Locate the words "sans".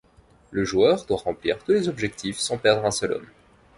2.39-2.57